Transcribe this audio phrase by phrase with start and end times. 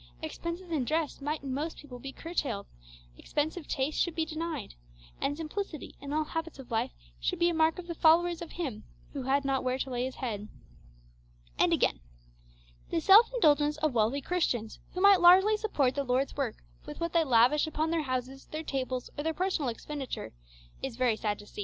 [0.23, 2.65] Expenses in dress might in most people be curtailed;
[3.19, 4.73] expensive tastes should be denied;
[5.21, 6.89] and simplicity in all habits of life
[7.19, 8.83] should be a mark of the followers of Him
[9.13, 10.47] who had not where to lay His head.'
[11.59, 11.99] And again:
[12.89, 17.13] 'The self indulgence of wealthy Christians, who might largely support the Lord's work with what
[17.13, 20.33] they lavish upon their houses, their tables, or their personal expenditure,
[20.81, 21.59] is very sad to see.'